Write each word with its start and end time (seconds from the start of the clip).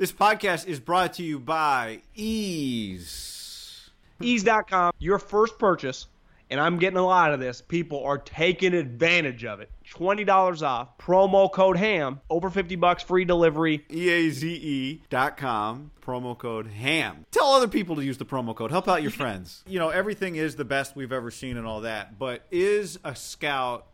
This 0.00 0.12
podcast 0.12 0.66
is 0.66 0.80
brought 0.80 1.12
to 1.16 1.22
you 1.22 1.38
by 1.38 2.00
Eaze. 2.14 3.90
Eaze.com, 4.22 4.94
your 4.98 5.18
first 5.18 5.58
purchase, 5.58 6.06
and 6.48 6.58
I'm 6.58 6.78
getting 6.78 6.96
a 6.96 7.04
lot 7.04 7.34
of 7.34 7.38
this. 7.38 7.60
People 7.60 8.02
are 8.04 8.16
taking 8.16 8.72
advantage 8.72 9.44
of 9.44 9.60
it. 9.60 9.70
$20 9.92 10.62
off, 10.62 10.96
promo 10.96 11.52
code 11.52 11.76
HAM, 11.76 12.22
over 12.30 12.48
50 12.48 12.76
bucks, 12.76 13.02
free 13.02 13.26
delivery. 13.26 13.84
E-A-Z-E 13.90 15.02
dot 15.10 15.36
com, 15.36 15.90
promo 16.00 16.38
code 16.38 16.68
HAM. 16.68 17.26
Tell 17.30 17.52
other 17.52 17.68
people 17.68 17.96
to 17.96 18.02
use 18.02 18.16
the 18.16 18.24
promo 18.24 18.56
code. 18.56 18.70
Help 18.70 18.88
out 18.88 19.02
your 19.02 19.10
friends. 19.10 19.62
You 19.66 19.80
know, 19.80 19.90
everything 19.90 20.36
is 20.36 20.56
the 20.56 20.64
best 20.64 20.96
we've 20.96 21.12
ever 21.12 21.30
seen 21.30 21.58
and 21.58 21.66
all 21.66 21.82
that, 21.82 22.18
but 22.18 22.46
is 22.50 22.98
a 23.04 23.14
scout 23.14 23.84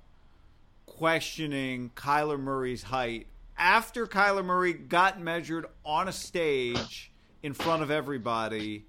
questioning 0.87 1.91
Kyler 1.97 2.39
Murray's 2.39 2.85
height 2.85 3.27
after 3.57 4.07
Kyler 4.07 4.45
Murray 4.45 4.73
got 4.73 5.21
measured 5.21 5.67
on 5.85 6.09
a 6.09 6.12
stage 6.12 7.12
in 7.43 7.53
front 7.53 7.83
of 7.83 7.91
everybody 7.91 8.87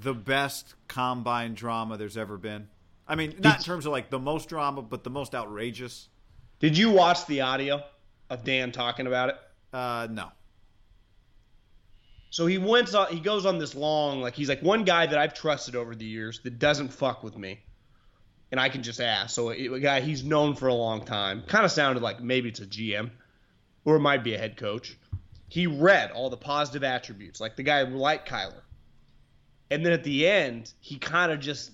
the 0.00 0.14
best 0.14 0.74
combine 0.88 1.54
drama 1.54 1.96
there's 1.96 2.16
ever 2.16 2.36
been? 2.36 2.68
I 3.06 3.16
mean, 3.16 3.36
not 3.40 3.58
in 3.58 3.64
terms 3.64 3.86
of 3.86 3.92
like 3.92 4.10
the 4.10 4.18
most 4.18 4.48
drama, 4.48 4.82
but 4.82 5.04
the 5.04 5.10
most 5.10 5.34
outrageous. 5.34 6.08
Did 6.58 6.78
you 6.78 6.90
watch 6.90 7.26
the 7.26 7.42
audio 7.42 7.82
of 8.30 8.44
Dan 8.44 8.72
talking 8.72 9.06
about 9.06 9.30
it? 9.30 9.36
Uh, 9.72 10.08
no. 10.10 10.28
So 12.30 12.46
he 12.46 12.58
went 12.58 12.92
on, 12.94 13.08
he 13.12 13.20
goes 13.20 13.46
on 13.46 13.58
this 13.58 13.74
long, 13.74 14.20
like 14.20 14.34
he's 14.34 14.48
like 14.48 14.60
one 14.60 14.84
guy 14.84 15.06
that 15.06 15.18
I've 15.18 15.34
trusted 15.34 15.76
over 15.76 15.94
the 15.94 16.04
years 16.04 16.40
that 16.42 16.58
doesn't 16.58 16.88
fuck 16.88 17.22
with 17.22 17.36
me, 17.36 17.60
and 18.50 18.58
I 18.58 18.68
can 18.68 18.82
just 18.82 19.00
ask. 19.00 19.34
So 19.34 19.50
a 19.50 19.78
guy 19.78 20.00
he's 20.00 20.24
known 20.24 20.56
for 20.56 20.66
a 20.66 20.74
long 20.74 21.04
time, 21.04 21.42
kind 21.46 21.64
of 21.64 21.70
sounded 21.70 22.02
like 22.02 22.20
maybe 22.20 22.48
it's 22.48 22.58
a 22.58 22.66
GM, 22.66 23.10
or 23.84 23.96
it 23.96 24.00
might 24.00 24.24
be 24.24 24.34
a 24.34 24.38
head 24.38 24.56
coach. 24.56 24.96
He 25.48 25.66
read 25.66 26.10
all 26.10 26.30
the 26.30 26.36
positive 26.36 26.82
attributes, 26.82 27.40
like 27.40 27.56
the 27.56 27.62
guy 27.62 27.82
like 27.82 28.26
Kyler, 28.26 28.62
and 29.70 29.84
then 29.84 29.92
at 29.92 30.04
the 30.04 30.26
end 30.26 30.72
he 30.80 30.98
kind 30.98 31.30
of 31.30 31.40
just 31.40 31.72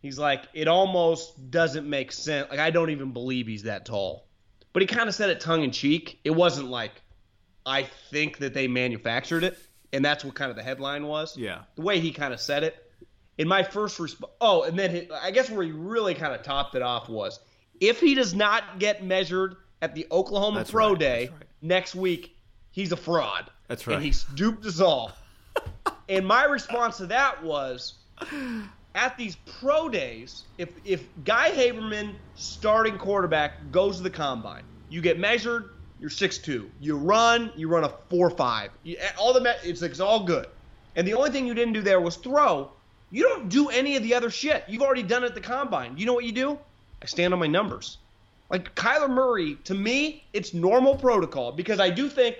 he's 0.00 0.18
like 0.18 0.44
it 0.52 0.68
almost 0.68 1.50
doesn't 1.50 1.88
make 1.88 2.12
sense. 2.12 2.50
Like 2.50 2.58
I 2.58 2.70
don't 2.70 2.90
even 2.90 3.12
believe 3.12 3.46
he's 3.46 3.62
that 3.62 3.86
tall, 3.86 4.26
but 4.72 4.82
he 4.82 4.86
kind 4.86 5.08
of 5.08 5.14
said 5.14 5.30
it 5.30 5.40
tongue 5.40 5.62
in 5.62 5.70
cheek. 5.70 6.20
It 6.24 6.30
wasn't 6.30 6.68
like 6.68 7.02
I 7.64 7.84
think 8.10 8.38
that 8.38 8.54
they 8.54 8.68
manufactured 8.68 9.44
it, 9.44 9.58
and 9.92 10.04
that's 10.04 10.24
what 10.24 10.34
kind 10.34 10.50
of 10.50 10.56
the 10.56 10.62
headline 10.62 11.06
was. 11.06 11.36
Yeah. 11.36 11.62
The 11.76 11.82
way 11.82 12.00
he 12.00 12.12
kind 12.12 12.34
of 12.34 12.40
said 12.40 12.64
it. 12.64 12.84
In 13.38 13.46
my 13.46 13.62
first 13.62 14.00
response, 14.00 14.32
oh, 14.40 14.64
and 14.64 14.76
then 14.76 14.90
he, 14.90 15.08
I 15.12 15.30
guess 15.30 15.48
where 15.48 15.62
he 15.64 15.70
really 15.70 16.12
kind 16.12 16.34
of 16.34 16.42
topped 16.42 16.74
it 16.74 16.82
off 16.82 17.08
was 17.08 17.38
if 17.80 18.00
he 18.00 18.14
does 18.14 18.34
not 18.34 18.80
get 18.80 19.04
measured 19.04 19.54
at 19.82 19.94
the 19.94 20.06
Oklahoma 20.10 20.58
That's 20.58 20.70
Pro 20.70 20.90
right, 20.90 20.98
Day 20.98 21.28
right. 21.28 21.46
next 21.62 21.94
week, 21.94 22.36
he's 22.70 22.92
a 22.92 22.96
fraud. 22.96 23.50
That's 23.68 23.86
right. 23.86 23.94
And 23.94 24.04
he's 24.04 24.24
duped 24.24 24.64
us 24.66 24.80
all. 24.80 25.12
and 26.08 26.26
my 26.26 26.44
response 26.44 26.98
to 26.98 27.06
that 27.06 27.42
was 27.42 27.94
at 28.94 29.16
these 29.16 29.36
pro 29.60 29.88
days, 29.88 30.44
if 30.58 30.70
if 30.84 31.04
Guy 31.24 31.50
Haberman, 31.50 32.14
starting 32.34 32.98
quarterback, 32.98 33.70
goes 33.70 33.98
to 33.98 34.02
the 34.02 34.10
combine, 34.10 34.64
you 34.88 35.00
get 35.00 35.18
measured, 35.18 35.70
you're 36.00 36.10
6'2. 36.10 36.68
You 36.80 36.96
run, 36.96 37.52
you 37.56 37.68
run 37.68 37.84
a 37.84 37.88
4'5. 38.10 38.70
You, 38.84 38.96
eh, 38.98 39.08
all 39.18 39.32
the 39.32 39.56
it's, 39.64 39.82
it's 39.82 40.00
all 40.00 40.24
good. 40.24 40.46
And 40.96 41.06
the 41.06 41.14
only 41.14 41.30
thing 41.30 41.46
you 41.46 41.54
didn't 41.54 41.74
do 41.74 41.82
there 41.82 42.00
was 42.00 42.16
throw. 42.16 42.72
You 43.10 43.22
don't 43.22 43.48
do 43.48 43.68
any 43.68 43.96
of 43.96 44.02
the 44.02 44.14
other 44.14 44.30
shit. 44.30 44.64
You've 44.68 44.82
already 44.82 45.02
done 45.02 45.24
it 45.24 45.28
at 45.28 45.34
the 45.34 45.40
combine. 45.40 45.96
You 45.96 46.06
know 46.06 46.12
what 46.12 46.24
you 46.24 46.32
do? 46.32 46.58
I 47.02 47.06
stand 47.06 47.32
on 47.32 47.40
my 47.40 47.46
numbers. 47.46 47.98
Like 48.50 48.74
Kyler 48.74 49.10
Murray, 49.10 49.56
to 49.64 49.74
me, 49.74 50.24
it's 50.32 50.54
normal 50.54 50.96
protocol 50.96 51.52
because 51.52 51.80
I 51.80 51.90
do 51.90 52.08
think 52.08 52.36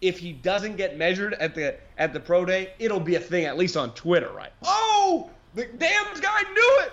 if 0.00 0.18
he 0.18 0.32
doesn't 0.32 0.76
get 0.76 0.98
measured 0.98 1.34
at 1.34 1.54
the 1.54 1.76
at 1.96 2.12
the 2.12 2.20
pro 2.20 2.44
day, 2.44 2.72
it'll 2.78 3.00
be 3.00 3.14
a 3.14 3.20
thing 3.20 3.44
at 3.44 3.56
least 3.56 3.76
on 3.76 3.94
Twitter, 3.94 4.30
right? 4.32 4.52
Oh, 4.62 5.30
the 5.54 5.64
damn 5.64 6.20
guy 6.20 6.42
knew 6.52 6.78
it. 6.80 6.92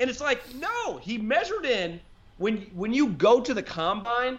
And 0.00 0.08
it's 0.08 0.20
like, 0.20 0.54
no, 0.54 0.96
he 0.98 1.18
measured 1.18 1.66
in 1.66 2.00
when 2.38 2.58
when 2.74 2.92
you 2.94 3.08
go 3.10 3.40
to 3.40 3.52
the 3.52 3.62
combine, 3.62 4.38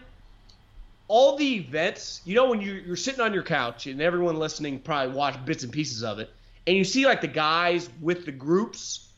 all 1.07 1.37
the 1.37 1.55
events, 1.57 2.21
you 2.25 2.35
know, 2.35 2.49
when 2.49 2.61
you, 2.61 2.73
you're 2.73 2.95
sitting 2.95 3.21
on 3.21 3.33
your 3.33 3.43
couch 3.43 3.85
and 3.85 4.01
everyone 4.01 4.37
listening 4.37 4.79
probably 4.79 5.13
watched 5.13 5.45
bits 5.45 5.63
and 5.63 5.71
pieces 5.71 6.03
of 6.03 6.19
it, 6.19 6.29
and 6.65 6.75
you 6.75 6.83
see 6.83 7.05
like 7.05 7.21
the 7.21 7.27
guys 7.27 7.89
with 8.01 8.25
the 8.25 8.31
groups, 8.31 9.09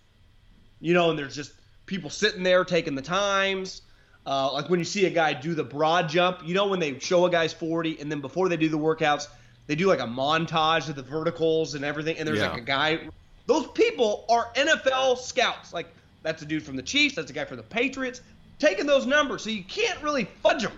you 0.79 0.93
know, 0.93 1.09
and 1.09 1.17
there's 1.17 1.35
just 1.35 1.53
people 1.85 2.09
sitting 2.09 2.43
there 2.43 2.65
taking 2.65 2.95
the 2.95 3.01
times. 3.01 3.83
Uh, 4.25 4.51
like 4.53 4.69
when 4.69 4.79
you 4.79 4.85
see 4.85 5.05
a 5.05 5.09
guy 5.09 5.33
do 5.33 5.55
the 5.55 5.63
broad 5.63 6.07
jump, 6.07 6.39
you 6.45 6.53
know, 6.53 6.67
when 6.67 6.79
they 6.79 6.99
show 6.99 7.25
a 7.25 7.29
guy's 7.31 7.53
40, 7.53 7.99
and 7.99 8.11
then 8.11 8.21
before 8.21 8.49
they 8.49 8.57
do 8.57 8.69
the 8.69 8.77
workouts, 8.77 9.27
they 9.67 9.75
do 9.75 9.87
like 9.87 9.99
a 9.99 10.03
montage 10.05 10.89
of 10.89 10.95
the 10.95 11.01
verticals 11.01 11.73
and 11.75 11.83
everything, 11.85 12.17
and 12.17 12.27
there's 12.27 12.39
Yeah. 12.39 12.49
like 12.49 12.61
a 12.61 12.65
guy. 12.65 12.99
Those 13.47 13.67
people 13.71 14.25
are 14.29 14.49
NFL 14.55 15.17
scouts. 15.17 15.73
Like 15.73 15.87
that's 16.23 16.41
a 16.41 16.45
dude 16.45 16.63
from 16.63 16.75
the 16.75 16.83
Chiefs, 16.83 17.15
that's 17.15 17.31
a 17.31 17.33
guy 17.33 17.45
from 17.45 17.57
the 17.57 17.63
Patriots, 17.63 18.21
taking 18.59 18.85
those 18.85 19.05
numbers, 19.07 19.43
so 19.43 19.49
you 19.49 19.63
can't 19.63 20.01
really 20.03 20.25
fudge 20.43 20.63
them. 20.63 20.73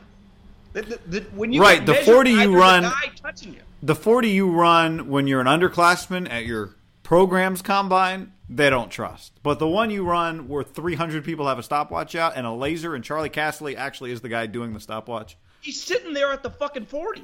The, 0.73 0.81
the, 0.83 0.99
the, 1.07 1.19
when 1.35 1.51
you 1.53 1.61
Right, 1.61 1.85
the 1.85 1.93
40 1.95 2.31
you 2.31 2.35
by, 2.37 2.43
there's 2.45 2.55
a 2.55 2.57
run- 2.57 2.83
guy 2.83 3.11
touching 3.21 3.53
you. 3.53 3.59
the 3.83 3.93
40 3.95 4.29
you 4.29 4.49
run 4.49 5.07
when 5.09 5.27
you're 5.27 5.41
an 5.41 5.47
underclassman 5.47 6.29
at 6.31 6.45
your 6.45 6.73
program's 7.03 7.61
combine, 7.61 8.31
they 8.55 8.69
don't 8.69 8.89
trust. 8.89 9.33
But 9.41 9.59
the 9.59 9.67
one 9.67 9.89
you 9.89 10.05
run 10.05 10.47
where 10.47 10.63
300 10.63 11.23
people 11.23 11.47
have 11.47 11.59
a 11.59 11.63
stopwatch 11.63 12.15
out 12.15 12.33
and 12.35 12.45
a 12.45 12.51
laser, 12.51 12.95
and 12.95 13.03
Charlie 13.03 13.29
Casserly 13.29 13.75
actually 13.75 14.11
is 14.11 14.21
the 14.21 14.29
guy 14.29 14.45
doing 14.45 14.73
the 14.73 14.79
stopwatch 14.79 15.37
He's 15.63 15.81
sitting 15.81 16.13
there 16.13 16.33
at 16.33 16.43
the 16.43 16.49
fucking 16.49 16.87
40. 16.87 17.23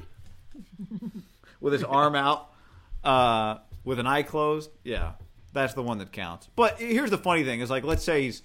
with 1.59 1.73
his 1.73 1.83
arm 1.83 2.15
out, 2.15 2.49
uh, 3.03 3.57
with 3.83 3.99
an 3.99 4.07
eye 4.07 4.23
closed. 4.23 4.71
Yeah, 4.85 5.11
that's 5.51 5.73
the 5.73 5.83
one 5.83 5.97
that 5.97 6.13
counts. 6.13 6.47
But 6.55 6.79
here's 6.79 7.09
the 7.09 7.17
funny 7.17 7.43
thing: 7.43 7.59
is 7.59 7.69
like, 7.69 7.83
let's 7.83 8.03
say 8.03 8.23
he's 8.23 8.41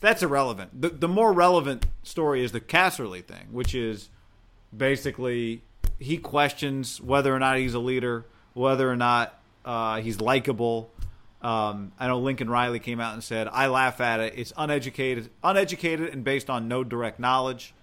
that's 0.00 0.24
irrelevant. 0.24 0.80
The, 0.80 0.88
the 0.88 1.08
more 1.08 1.32
relevant 1.32 1.86
story 2.02 2.42
is 2.42 2.50
the 2.50 2.60
Casserly 2.60 3.24
thing, 3.24 3.46
which 3.52 3.76
is 3.76 4.10
basically 4.76 5.62
he 6.00 6.18
questions 6.18 7.00
whether 7.00 7.32
or 7.32 7.38
not 7.38 7.58
he's 7.58 7.74
a 7.74 7.80
leader, 7.80 8.26
whether 8.54 8.90
or 8.90 8.96
not 8.96 9.40
uh, 9.64 10.00
he's 10.00 10.20
likable. 10.20 10.90
Um, 11.40 11.92
I 11.98 12.08
know 12.08 12.18
Lincoln 12.18 12.50
Riley 12.50 12.80
came 12.80 12.98
out 13.00 13.14
and 13.14 13.22
said, 13.22 13.48
"I 13.50 13.68
laugh 13.68 14.00
at 14.00 14.18
it. 14.20 14.34
It's 14.36 14.52
uneducated, 14.56 15.30
uneducated, 15.44 16.08
and 16.12 16.24
based 16.24 16.50
on 16.50 16.66
no 16.68 16.82
direct 16.84 17.20
knowledge." 17.20 17.74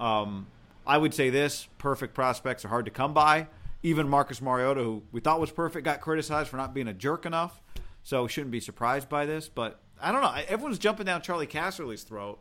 Um, 0.00 0.46
I 0.86 0.98
would 0.98 1.14
say 1.14 1.30
this: 1.30 1.68
perfect 1.78 2.14
prospects 2.14 2.64
are 2.64 2.68
hard 2.68 2.86
to 2.86 2.90
come 2.90 3.14
by. 3.14 3.46
Even 3.84 4.08
Marcus 4.08 4.42
Mariota, 4.42 4.82
who 4.82 5.02
we 5.12 5.20
thought 5.20 5.38
was 5.40 5.52
perfect, 5.52 5.84
got 5.84 6.00
criticized 6.00 6.48
for 6.48 6.56
not 6.56 6.74
being 6.74 6.88
a 6.88 6.92
jerk 6.94 7.24
enough. 7.24 7.62
So 8.02 8.26
shouldn't 8.26 8.50
be 8.50 8.58
surprised 8.60 9.08
by 9.08 9.26
this. 9.26 9.48
But 9.48 9.80
I 10.00 10.10
don't 10.10 10.20
know. 10.22 10.34
Everyone's 10.48 10.78
jumping 10.80 11.06
down 11.06 11.22
Charlie 11.22 11.46
Casserly's 11.46 12.02
throat. 12.02 12.40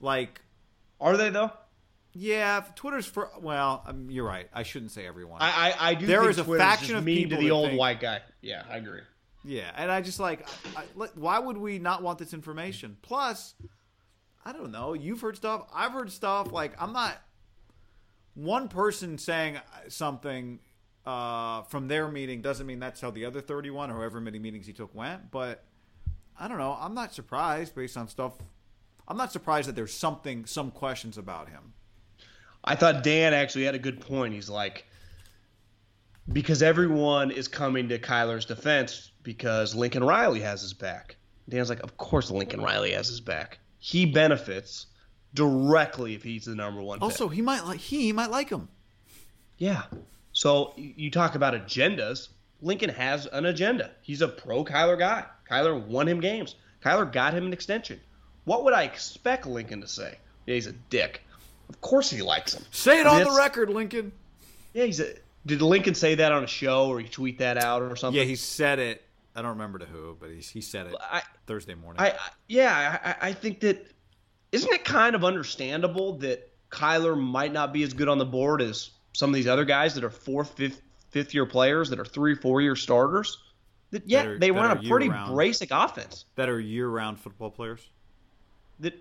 Like, 0.00 0.40
Are 1.00 1.16
they 1.18 1.28
though? 1.28 1.52
yeah, 2.14 2.64
Twitter's 2.76 3.04
for. 3.06 3.30
Well, 3.40 3.82
um, 3.86 4.10
you're 4.10 4.26
right. 4.26 4.48
I 4.54 4.62
shouldn't 4.62 4.92
say 4.92 5.06
everyone. 5.06 5.42
I 5.42 5.72
I, 5.78 5.90
I 5.90 5.94
do. 5.94 6.06
There 6.06 6.20
think 6.20 6.30
is 6.30 6.38
a 6.38 6.44
Twitter's 6.44 6.64
faction 6.66 6.96
of 6.96 7.04
people 7.04 7.36
to 7.36 7.42
the 7.44 7.50
old 7.50 7.68
think- 7.68 7.78
white 7.80 8.00
guy. 8.00 8.20
Yeah, 8.40 8.62
I 8.70 8.78
agree. 8.78 9.00
Yeah, 9.44 9.70
and 9.74 9.90
I 9.90 10.02
just 10.02 10.20
like, 10.20 10.46
I, 10.76 10.82
why 11.14 11.38
would 11.38 11.56
we 11.56 11.78
not 11.78 12.02
want 12.02 12.18
this 12.18 12.34
information? 12.34 12.96
Plus, 13.00 13.54
I 14.44 14.52
don't 14.52 14.70
know. 14.70 14.92
You've 14.92 15.20
heard 15.20 15.36
stuff. 15.36 15.66
I've 15.74 15.92
heard 15.92 16.12
stuff. 16.12 16.52
Like, 16.52 16.72
I'm 16.80 16.92
not 16.92 17.16
one 18.34 18.68
person 18.68 19.18
saying 19.18 19.58
something 19.88 20.60
uh, 21.06 21.62
from 21.62 21.88
their 21.88 22.08
meeting 22.08 22.42
doesn't 22.42 22.66
mean 22.66 22.78
that's 22.78 23.00
how 23.00 23.10
the 23.10 23.24
other 23.24 23.40
31 23.40 23.90
or 23.90 23.94
however 23.94 24.20
many 24.20 24.38
meetings 24.38 24.66
he 24.66 24.72
took 24.72 24.94
went. 24.94 25.30
But 25.30 25.64
I 26.38 26.48
don't 26.48 26.58
know. 26.58 26.76
I'm 26.78 26.94
not 26.94 27.14
surprised 27.14 27.74
based 27.74 27.96
on 27.96 28.08
stuff. 28.08 28.34
I'm 29.08 29.16
not 29.16 29.32
surprised 29.32 29.68
that 29.68 29.76
there's 29.76 29.94
something, 29.94 30.46
some 30.46 30.70
questions 30.70 31.18
about 31.18 31.48
him. 31.48 31.72
I 32.62 32.76
thought 32.76 33.02
Dan 33.02 33.34
actually 33.34 33.64
had 33.64 33.74
a 33.74 33.78
good 33.78 34.00
point. 34.00 34.34
He's 34.34 34.50
like, 34.50 34.86
because 36.32 36.62
everyone 36.62 37.30
is 37.30 37.48
coming 37.48 37.88
to 37.88 37.98
Kyler's 37.98 38.44
defense 38.44 39.10
because 39.22 39.74
Lincoln 39.74 40.04
Riley 40.04 40.40
has 40.40 40.62
his 40.62 40.72
back. 40.72 41.16
Dan's 41.48 41.68
like, 41.68 41.82
of 41.82 41.96
course 41.96 42.30
Lincoln 42.30 42.60
Riley 42.60 42.92
has 42.92 43.08
his 43.08 43.20
back. 43.20 43.58
He 43.78 44.06
benefits 44.06 44.86
directly 45.34 46.14
if 46.14 46.22
he's 46.22 46.44
the 46.44 46.54
number 46.54 46.80
one. 46.82 46.98
pick. 46.98 47.02
Also, 47.04 47.28
he 47.28 47.42
might 47.42 47.64
like 47.64 47.80
he 47.80 48.12
might 48.12 48.30
like 48.30 48.50
him. 48.50 48.68
Yeah. 49.58 49.82
So 50.32 50.72
you 50.76 51.10
talk 51.10 51.34
about 51.34 51.54
agendas. 51.54 52.28
Lincoln 52.62 52.90
has 52.90 53.26
an 53.26 53.46
agenda. 53.46 53.90
He's 54.02 54.20
a 54.22 54.28
pro 54.28 54.64
Kyler 54.64 54.98
guy. 54.98 55.24
Kyler 55.50 55.82
won 55.84 56.06
him 56.06 56.20
games. 56.20 56.54
Kyler 56.84 57.10
got 57.10 57.34
him 57.34 57.46
an 57.46 57.52
extension. 57.52 58.00
What 58.44 58.64
would 58.64 58.74
I 58.74 58.84
expect 58.84 59.46
Lincoln 59.46 59.80
to 59.80 59.88
say? 59.88 60.18
Yeah, 60.46 60.54
he's 60.54 60.66
a 60.66 60.72
dick. 60.72 61.22
Of 61.68 61.80
course 61.80 62.10
he 62.10 62.22
likes 62.22 62.54
him. 62.54 62.64
Say 62.70 63.00
it 63.00 63.06
I 63.06 63.18
mean, 63.18 63.26
on 63.26 63.32
the 63.32 63.38
record, 63.38 63.70
Lincoln. 63.70 64.12
Yeah, 64.74 64.84
he's 64.84 65.00
a. 65.00 65.14
Did 65.46 65.62
Lincoln 65.62 65.94
say 65.94 66.16
that 66.16 66.32
on 66.32 66.44
a 66.44 66.46
show 66.46 66.88
or 66.88 67.00
he 67.00 67.08
tweet 67.08 67.38
that 67.38 67.56
out 67.56 67.82
or 67.82 67.96
something? 67.96 68.18
Yeah, 68.18 68.26
he 68.26 68.36
said 68.36 68.78
it. 68.78 69.02
I 69.34 69.42
don't 69.42 69.52
remember 69.52 69.78
to 69.78 69.86
who, 69.86 70.16
but 70.18 70.30
he, 70.30 70.40
he 70.40 70.60
said 70.60 70.86
it 70.86 70.94
I, 71.00 71.22
Thursday 71.46 71.74
morning. 71.74 72.02
I, 72.02 72.10
I 72.10 72.18
yeah, 72.48 73.16
I, 73.20 73.28
I 73.28 73.32
think 73.32 73.60
that 73.60 73.86
isn't 74.52 74.72
it 74.72 74.84
kind 74.84 75.14
of 75.14 75.24
understandable 75.24 76.14
that 76.18 76.50
Kyler 76.70 77.18
might 77.18 77.52
not 77.52 77.72
be 77.72 77.82
as 77.82 77.94
good 77.94 78.08
on 78.08 78.18
the 78.18 78.24
board 78.24 78.60
as 78.60 78.90
some 79.12 79.30
of 79.30 79.34
these 79.34 79.46
other 79.46 79.64
guys 79.64 79.94
that 79.94 80.04
are 80.04 80.10
fourth, 80.10 80.56
fifth, 80.56 80.82
fifth 81.10 81.34
year 81.34 81.46
players 81.46 81.90
that 81.90 81.98
are 81.98 82.04
three, 82.04 82.34
four 82.34 82.60
year 82.60 82.76
starters. 82.76 83.38
That 83.90 84.02
yeah, 84.06 84.36
they 84.38 84.52
run 84.52 84.70
a 84.70 84.88
pretty 84.88 85.10
basic 85.34 85.70
offense. 85.72 86.26
that 86.36 86.48
are 86.48 86.60
year-round 86.60 87.18
football 87.18 87.50
players. 87.50 87.88
That 88.78 88.94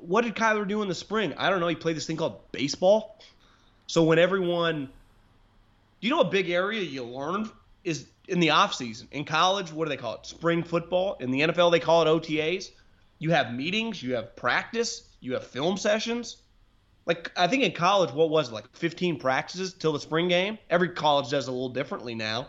what 0.00 0.24
did 0.24 0.34
Kyler 0.34 0.68
do 0.68 0.82
in 0.82 0.88
the 0.88 0.94
spring? 0.94 1.32
I 1.38 1.48
don't 1.48 1.60
know. 1.60 1.68
He 1.68 1.74
played 1.74 1.96
this 1.96 2.06
thing 2.06 2.18
called 2.18 2.40
baseball. 2.52 3.18
So 3.86 4.02
when 4.02 4.18
everyone, 4.18 4.90
you 6.00 6.10
know, 6.10 6.20
a 6.20 6.28
big 6.28 6.50
area 6.50 6.80
you 6.80 7.04
learn 7.04 7.50
is 7.84 8.06
in 8.28 8.40
the 8.40 8.50
off 8.50 8.74
season. 8.74 9.08
In 9.12 9.24
college, 9.24 9.72
what 9.72 9.84
do 9.84 9.88
they 9.90 9.96
call 9.96 10.14
it? 10.16 10.26
Spring 10.26 10.62
football. 10.62 11.16
In 11.20 11.30
the 11.30 11.40
NFL, 11.40 11.70
they 11.70 11.80
call 11.80 12.02
it 12.02 12.06
OTAs. 12.06 12.70
You 13.18 13.30
have 13.30 13.54
meetings, 13.54 14.02
you 14.02 14.14
have 14.14 14.36
practice, 14.36 15.08
you 15.20 15.34
have 15.34 15.46
film 15.46 15.76
sessions. 15.76 16.36
Like 17.06 17.30
I 17.36 17.46
think 17.46 17.62
in 17.62 17.72
college, 17.72 18.12
what 18.12 18.30
was 18.30 18.48
it, 18.48 18.54
like 18.54 18.76
15 18.76 19.18
practices 19.18 19.72
till 19.74 19.92
the 19.92 20.00
spring 20.00 20.28
game? 20.28 20.58
Every 20.68 20.90
college 20.90 21.30
does 21.30 21.46
a 21.46 21.52
little 21.52 21.68
differently 21.68 22.14
now, 22.14 22.48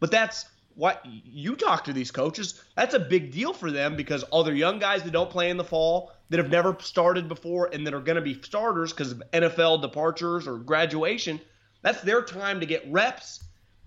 but 0.00 0.10
that's 0.10 0.46
what 0.74 1.04
you 1.04 1.56
talk 1.56 1.84
to 1.84 1.92
these 1.92 2.10
coaches. 2.10 2.62
That's 2.76 2.94
a 2.94 3.00
big 3.00 3.32
deal 3.32 3.52
for 3.52 3.70
them 3.70 3.96
because 3.96 4.22
all 4.24 4.44
their 4.44 4.54
young 4.54 4.78
guys 4.78 5.02
that 5.02 5.10
don't 5.10 5.28
play 5.28 5.50
in 5.50 5.56
the 5.56 5.64
fall, 5.64 6.12
that 6.30 6.38
have 6.38 6.50
never 6.50 6.76
started 6.80 7.28
before, 7.28 7.68
and 7.72 7.86
that 7.86 7.94
are 7.94 8.00
going 8.00 8.16
to 8.16 8.22
be 8.22 8.40
starters 8.42 8.92
because 8.92 9.10
of 9.12 9.22
NFL 9.32 9.82
departures 9.82 10.46
or 10.46 10.56
graduation. 10.56 11.40
That's 11.82 12.00
their 12.02 12.22
time 12.22 12.60
to 12.60 12.66
get 12.66 12.90
reps 12.90 13.44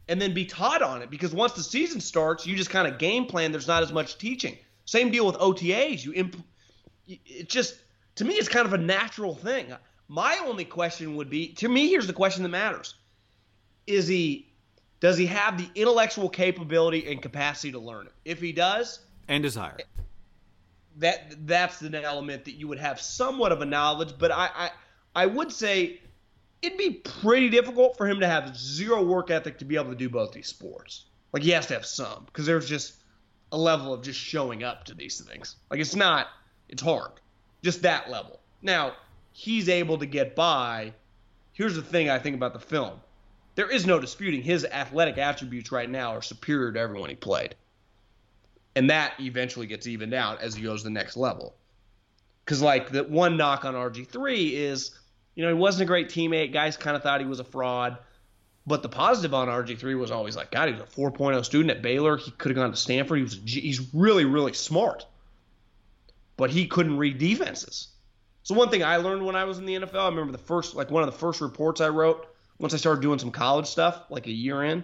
and 0.07 0.21
then 0.21 0.33
be 0.33 0.45
taught 0.45 0.81
on 0.81 1.01
it 1.01 1.09
because 1.09 1.33
once 1.33 1.53
the 1.53 1.63
season 1.63 2.01
starts, 2.01 2.45
you 2.45 2.55
just 2.55 2.69
kind 2.69 2.87
of 2.87 2.97
game 2.97 3.25
plan. 3.25 3.51
There's 3.51 3.67
not 3.67 3.83
as 3.83 3.91
much 3.91 4.17
teaching. 4.17 4.57
Same 4.85 5.11
deal 5.11 5.25
with 5.25 5.35
OTAs. 5.35 6.03
You 6.03 6.13
imp- 6.13 6.43
it 7.07 7.49
just 7.49 7.75
to 8.15 8.25
me 8.25 8.33
it's 8.35 8.49
kind 8.49 8.65
of 8.65 8.73
a 8.73 8.77
natural 8.77 9.35
thing. 9.35 9.73
My 10.07 10.37
only 10.45 10.65
question 10.65 11.15
would 11.15 11.29
be 11.29 11.53
to 11.53 11.69
me 11.69 11.89
here's 11.89 12.07
the 12.07 12.13
question 12.13 12.43
that 12.43 12.49
matters. 12.49 12.95
Is 13.87 14.07
he 14.07 14.51
does 14.99 15.17
he 15.17 15.25
have 15.27 15.57
the 15.57 15.69
intellectual 15.75 16.29
capability 16.29 17.09
and 17.11 17.21
capacity 17.21 17.71
to 17.71 17.79
learn 17.79 18.07
it? 18.07 18.13
If 18.23 18.39
he 18.39 18.51
does, 18.51 18.99
and 19.27 19.41
desire. 19.41 19.77
that 20.97 21.47
that's 21.47 21.81
an 21.81 21.95
element 21.95 22.45
that 22.45 22.53
you 22.53 22.67
would 22.67 22.79
have 22.79 23.01
somewhat 23.01 23.51
of 23.51 23.61
a 23.61 23.65
knowledge, 23.65 24.13
but 24.19 24.31
I 24.31 24.49
I, 24.55 24.69
I 25.15 25.25
would 25.25 25.51
say 25.51 26.01
it'd 26.61 26.77
be 26.77 26.91
pretty 26.91 27.49
difficult 27.49 27.97
for 27.97 28.07
him 28.07 28.19
to 28.19 28.27
have 28.27 28.55
zero 28.55 29.03
work 29.03 29.31
ethic 29.31 29.57
to 29.59 29.65
be 29.65 29.75
able 29.75 29.89
to 29.89 29.95
do 29.95 30.09
both 30.09 30.31
these 30.31 30.47
sports. 30.47 31.05
Like 31.33 31.43
he 31.43 31.51
has 31.51 31.67
to 31.67 31.73
have 31.73 31.85
some 31.85 32.25
because 32.25 32.45
there's 32.45 32.67
just 32.67 32.95
a 33.51 33.57
level 33.57 33.93
of 33.93 34.01
just 34.01 34.19
showing 34.19 34.63
up 34.63 34.85
to 34.85 34.93
these 34.93 35.19
things. 35.19 35.55
Like 35.69 35.79
it's 35.79 35.95
not 35.95 36.27
it's 36.71 36.81
hard. 36.81 37.11
Just 37.61 37.83
that 37.83 38.09
level. 38.09 38.39
Now, 38.61 38.93
he's 39.33 39.69
able 39.69 39.97
to 39.99 40.05
get 40.05 40.35
by. 40.35 40.93
Here's 41.53 41.75
the 41.75 41.81
thing 41.81 42.09
I 42.09 42.17
think 42.17 42.35
about 42.35 42.53
the 42.53 42.59
film. 42.59 42.99
There 43.55 43.69
is 43.69 43.85
no 43.85 43.99
disputing 43.99 44.41
his 44.41 44.65
athletic 44.65 45.17
attributes 45.17 45.71
right 45.71 45.89
now 45.89 46.15
are 46.15 46.21
superior 46.21 46.71
to 46.71 46.79
everyone 46.79 47.09
he 47.09 47.15
played. 47.15 47.55
And 48.75 48.89
that 48.89 49.13
eventually 49.19 49.67
gets 49.67 49.85
evened 49.85 50.13
out 50.13 50.39
as 50.41 50.55
he 50.55 50.63
goes 50.63 50.81
to 50.81 50.83
the 50.85 50.91
next 50.91 51.17
level. 51.17 51.53
Because, 52.45 52.61
like, 52.61 52.89
the 52.89 53.03
one 53.03 53.35
knock 53.35 53.65
on 53.65 53.75
RG3 53.75 54.53
is, 54.53 54.91
you 55.35 55.43
know, 55.43 55.49
he 55.49 55.59
wasn't 55.59 55.83
a 55.83 55.85
great 55.85 56.09
teammate. 56.09 56.53
Guys 56.53 56.77
kind 56.77 56.95
of 56.95 57.03
thought 57.03 57.21
he 57.21 57.25
was 57.25 57.39
a 57.39 57.43
fraud. 57.43 57.97
But 58.67 58.83
the 58.83 58.89
positive 58.89 59.33
on 59.33 59.47
RG3 59.47 59.97
was 59.97 60.11
always 60.11 60.35
like, 60.35 60.51
God, 60.51 60.67
he 60.67 60.73
was 60.75 60.83
a 60.83 60.85
4.0 60.85 61.43
student 61.45 61.71
at 61.71 61.81
Baylor. 61.81 62.17
He 62.17 62.31
could 62.31 62.51
have 62.51 62.57
gone 62.57 62.71
to 62.71 62.77
Stanford. 62.77 63.17
He 63.17 63.23
was, 63.23 63.39
he's 63.43 63.93
really, 63.93 64.25
really 64.25 64.53
smart. 64.53 65.05
But 66.37 66.51
he 66.51 66.67
couldn't 66.67 66.97
read 66.97 67.17
defenses. 67.17 67.87
So 68.43 68.55
one 68.55 68.69
thing 68.69 68.83
I 68.83 68.97
learned 68.97 69.25
when 69.25 69.35
I 69.35 69.45
was 69.45 69.57
in 69.57 69.65
the 69.65 69.75
NFL, 69.75 69.95
I 69.95 70.09
remember 70.09 70.31
the 70.31 70.37
first, 70.37 70.75
like 70.75 70.91
one 70.91 71.03
of 71.03 71.11
the 71.11 71.17
first 71.17 71.41
reports 71.41 71.81
I 71.81 71.89
wrote 71.89 72.27
once 72.59 72.73
I 72.73 72.77
started 72.77 73.01
doing 73.01 73.19
some 73.19 73.31
college 73.31 73.67
stuff, 73.67 74.03
like 74.09 74.27
a 74.27 74.31
year 74.31 74.63
in. 74.63 74.83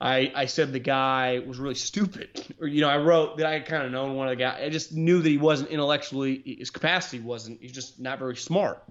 I, 0.00 0.32
I 0.34 0.46
said 0.46 0.72
the 0.72 0.78
guy 0.78 1.42
was 1.46 1.58
really 1.58 1.74
stupid. 1.74 2.54
Or, 2.58 2.66
you 2.66 2.80
know, 2.80 2.88
I 2.88 2.96
wrote 2.96 3.36
that 3.36 3.46
I 3.46 3.52
had 3.52 3.66
kind 3.66 3.84
of 3.84 3.92
known 3.92 4.14
one 4.14 4.28
of 4.28 4.32
the 4.32 4.36
guys. 4.36 4.60
I 4.62 4.70
just 4.70 4.92
knew 4.94 5.20
that 5.20 5.28
he 5.28 5.36
wasn't 5.36 5.70
intellectually, 5.70 6.56
his 6.58 6.70
capacity 6.70 7.20
wasn't, 7.20 7.60
he's 7.60 7.72
just 7.72 8.00
not 8.00 8.18
very 8.18 8.36
smart. 8.36 8.82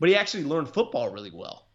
But 0.00 0.08
he 0.08 0.16
actually 0.16 0.44
learned 0.44 0.70
football 0.70 1.10
really 1.10 1.30
well. 1.30 1.66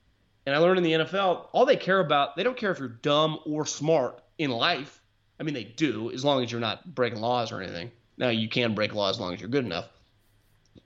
And 0.45 0.55
I 0.55 0.59
learned 0.59 0.79
in 0.79 0.83
the 0.83 1.05
NFL, 1.05 1.47
all 1.51 1.65
they 1.65 1.75
care 1.75 1.99
about, 1.99 2.35
they 2.35 2.43
don't 2.43 2.57
care 2.57 2.71
if 2.71 2.79
you're 2.79 2.87
dumb 2.87 3.39
or 3.45 3.65
smart 3.65 4.21
in 4.39 4.49
life. 4.49 5.01
I 5.39 5.43
mean, 5.43 5.53
they 5.53 5.65
do, 5.65 6.11
as 6.11 6.25
long 6.25 6.43
as 6.43 6.51
you're 6.51 6.59
not 6.59 6.95
breaking 6.95 7.21
laws 7.21 7.51
or 7.51 7.61
anything. 7.61 7.91
Now, 8.17 8.29
you 8.29 8.49
can 8.49 8.73
break 8.73 8.95
laws 8.95 9.17
as 9.17 9.21
long 9.21 9.33
as 9.33 9.39
you're 9.39 9.49
good 9.49 9.65
enough. 9.65 9.87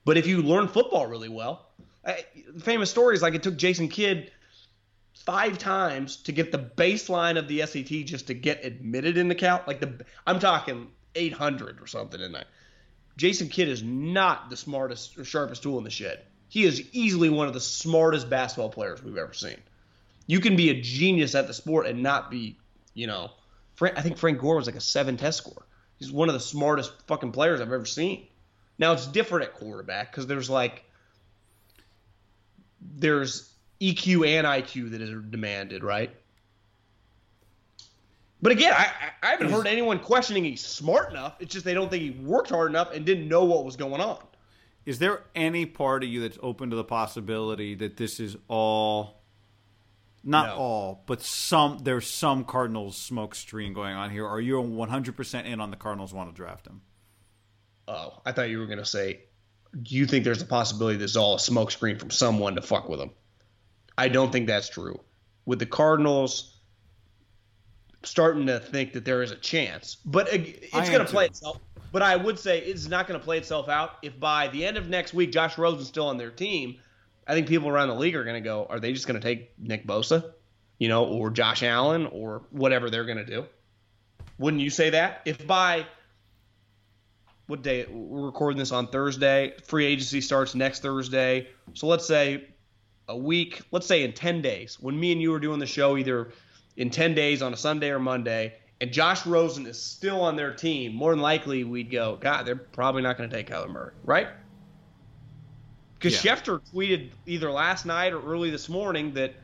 But 0.05 0.17
if 0.17 0.27
you 0.27 0.41
learn 0.41 0.67
football 0.67 1.07
really 1.07 1.29
well, 1.29 1.69
I, 2.05 2.25
famous 2.59 2.91
story 2.91 3.15
is 3.15 3.21
like 3.21 3.33
it 3.33 3.43
took 3.43 3.55
Jason 3.55 3.87
Kidd 3.87 4.31
five 5.13 5.57
times 5.57 6.17
to 6.17 6.31
get 6.31 6.51
the 6.51 6.59
baseline 6.59 7.37
of 7.37 7.47
the 7.47 7.65
SAT 7.65 8.05
just 8.05 8.27
to 8.27 8.33
get 8.33 8.65
admitted 8.65 9.17
in 9.17 9.27
the 9.27 9.35
Cal. 9.35 9.63
Like 9.65 9.79
the, 9.79 10.05
I'm 10.25 10.39
talking 10.39 10.87
800 11.15 11.81
or 11.81 11.87
something 11.87 12.19
in 12.19 12.31
there. 12.31 12.45
Jason 13.15 13.47
Kidd 13.47 13.69
is 13.69 13.83
not 13.83 14.49
the 14.49 14.57
smartest 14.57 15.17
or 15.17 15.23
sharpest 15.23 15.63
tool 15.63 15.77
in 15.77 15.83
the 15.83 15.89
shed. 15.89 16.23
He 16.49 16.65
is 16.65 16.83
easily 16.91 17.29
one 17.29 17.47
of 17.47 17.53
the 17.53 17.59
smartest 17.59 18.29
basketball 18.29 18.69
players 18.69 19.03
we've 19.03 19.17
ever 19.17 19.33
seen. 19.33 19.57
You 20.27 20.39
can 20.39 20.55
be 20.55 20.69
a 20.69 20.81
genius 20.81 21.35
at 21.35 21.47
the 21.47 21.53
sport 21.53 21.85
and 21.85 22.01
not 22.01 22.31
be, 22.31 22.57
you 22.93 23.07
know, 23.07 23.31
Frank, 23.75 23.97
I 23.97 24.01
think 24.01 24.17
Frank 24.17 24.39
Gore 24.39 24.55
was 24.55 24.65
like 24.65 24.75
a 24.75 24.81
seven 24.81 25.17
test 25.17 25.37
score. 25.37 25.65
He's 25.97 26.11
one 26.11 26.29
of 26.29 26.33
the 26.33 26.39
smartest 26.39 26.91
fucking 27.07 27.31
players 27.31 27.59
I've 27.59 27.71
ever 27.71 27.85
seen. 27.85 28.27
Now 28.77 28.93
it's 28.93 29.07
different 29.07 29.45
at 29.45 29.53
quarterback 29.53 30.11
because 30.11 30.27
there's 30.27 30.49
like 30.49 30.83
there's 32.81 33.52
EQ 33.81 34.27
and 34.27 34.47
IQ 34.47 34.91
that 34.91 35.01
is 35.01 35.09
demanded, 35.29 35.83
right? 35.83 36.15
But 38.41 38.51
again, 38.51 38.73
I, 38.75 38.91
I 39.21 39.27
haven't 39.27 39.51
heard 39.51 39.67
anyone 39.67 39.99
questioning 39.99 40.43
he's 40.43 40.65
smart 40.65 41.11
enough. 41.11 41.35
It's 41.39 41.53
just 41.53 41.63
they 41.63 41.73
don't 41.73 41.89
think 41.89 42.03
he 42.03 42.11
worked 42.23 42.49
hard 42.49 42.69
enough 42.69 42.93
and 42.93 43.05
didn't 43.05 43.29
know 43.29 43.45
what 43.45 43.63
was 43.63 43.77
going 43.77 44.01
on. 44.01 44.17
Is 44.85 44.99
there 44.99 45.21
any 45.33 45.65
part 45.65 46.03
of 46.03 46.09
you 46.09 46.19
that's 46.21 46.37
open 46.41 46.69
to 46.71 46.75
the 46.75 46.83
possibility 46.83 47.73
that 47.75 47.95
this 47.95 48.19
is 48.19 48.35
all, 48.49 49.21
not 50.25 50.47
No. 50.47 50.55
all, 50.55 51.03
but 51.05 51.21
some? 51.21 51.79
There's 51.83 52.05
some 52.09 52.43
Cardinals 52.43 52.97
smoke 52.97 53.33
screen 53.33 53.71
going 53.73 53.95
on 53.95 54.09
here. 54.11 54.27
Are 54.27 54.41
you 54.41 54.59
100 54.59 55.15
percent 55.15 55.47
in 55.47 55.61
on 55.61 55.71
the 55.71 55.77
Cardinals 55.77 56.13
want 56.13 56.29
to 56.29 56.35
draft 56.35 56.67
him? 56.67 56.81
Oh, 57.87 58.21
I 58.25 58.33
thought 58.33 58.49
you 58.49 58.59
were 58.59 58.65
gonna 58.67 58.85
say 58.85 59.21
do 59.81 59.95
you 59.95 60.05
think 60.05 60.23
there's 60.23 60.41
a 60.41 60.45
possibility 60.45 60.97
this 60.97 61.11
is 61.11 61.17
all 61.17 61.35
a 61.35 61.39
smokescreen 61.39 61.99
from 61.99 62.11
someone 62.11 62.55
to 62.55 62.61
fuck 62.61 62.87
with 62.89 62.99
him? 62.99 63.09
I 63.97 64.07
don't 64.07 64.31
think 64.31 64.47
that's 64.47 64.69
true. 64.69 64.99
With 65.45 65.59
the 65.59 65.65
Cardinals 65.65 66.57
starting 68.03 68.47
to 68.47 68.59
think 68.59 68.93
that 68.93 69.05
there 69.05 69.21
is 69.21 69.31
a 69.31 69.35
chance, 69.35 69.95
but 70.05 70.27
it's 70.31 70.71
going 70.71 70.99
to 70.99 71.05
play 71.05 71.25
itself. 71.25 71.59
But 71.91 72.01
I 72.01 72.15
would 72.15 72.39
say 72.39 72.59
it's 72.59 72.87
not 72.87 73.07
going 73.07 73.19
to 73.19 73.23
play 73.23 73.37
itself 73.37 73.69
out 73.69 73.97
if 74.01 74.19
by 74.19 74.47
the 74.47 74.65
end 74.65 74.77
of 74.77 74.89
next 74.89 75.13
week 75.13 75.31
Josh 75.31 75.57
Rosen's 75.57 75.87
still 75.87 76.07
on 76.07 76.17
their 76.17 76.31
team. 76.31 76.77
I 77.27 77.33
think 77.33 77.47
people 77.47 77.69
around 77.69 77.89
the 77.89 77.95
league 77.95 78.15
are 78.15 78.23
going 78.23 78.41
to 78.41 78.41
go, 78.41 78.65
are 78.69 78.79
they 78.79 78.91
just 78.91 79.07
going 79.07 79.19
to 79.19 79.25
take 79.25 79.57
Nick 79.57 79.87
Bosa, 79.87 80.33
you 80.79 80.89
know, 80.89 81.05
or 81.05 81.29
Josh 81.29 81.63
Allen 81.63 82.07
or 82.07 82.41
whatever 82.49 82.89
they're 82.89 83.05
going 83.05 83.19
to 83.19 83.25
do? 83.25 83.45
Wouldn't 84.39 84.61
you 84.61 84.69
say 84.69 84.89
that? 84.89 85.21
If 85.25 85.45
by 85.45 85.85
what 87.47 87.61
day 87.61 87.85
we're 87.85 88.25
recording 88.25 88.57
this 88.57 88.71
on 88.71 88.87
Thursday, 88.87 89.53
free 89.63 89.85
agency 89.85 90.19
starts 90.19 90.55
next 90.55 90.81
Thursday. 90.81 91.47
So 91.73 91.87
let's 91.87 92.05
say 92.05 92.47
a 93.07 93.17
week, 93.17 93.61
let's 93.71 93.87
say 93.87 94.03
in 94.03 94.13
10 94.13 94.41
days, 94.41 94.77
when 94.79 94.99
me 94.99 95.11
and 95.11 95.21
you 95.21 95.33
are 95.33 95.39
doing 95.39 95.59
the 95.59 95.65
show 95.65 95.97
either 95.97 96.31
in 96.77 96.89
10 96.89 97.13
days 97.13 97.41
on 97.41 97.53
a 97.53 97.57
Sunday 97.57 97.89
or 97.89 97.99
Monday, 97.99 98.55
and 98.81 98.91
Josh 98.91 99.25
Rosen 99.25 99.65
is 99.65 99.81
still 99.81 100.21
on 100.21 100.35
their 100.35 100.53
team, 100.53 100.93
more 100.93 101.11
than 101.11 101.21
likely 101.21 101.63
we'd 101.63 101.91
go, 101.91 102.17
God, 102.17 102.45
they're 102.45 102.55
probably 102.55 103.01
not 103.01 103.17
going 103.17 103.29
to 103.29 103.35
take 103.35 103.49
Kyler 103.49 103.69
Murray, 103.69 103.93
right? 104.03 104.27
Because 105.95 106.23
Yeah. 106.23 106.35
Schefter 106.35 106.61
tweeted 106.73 107.11
either 107.25 107.51
last 107.51 107.85
night 107.85 108.13
or 108.13 108.21
early 108.21 108.49
this 108.49 108.67
morning 108.67 109.13
that 109.13 109.35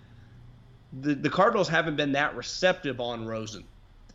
the, 0.91 1.15
the 1.15 1.29
Cardinals 1.29 1.69
haven't 1.69 1.95
been 1.95 2.13
that 2.13 2.35
receptive 2.35 2.99
on 2.99 3.25
Rosen 3.25 3.63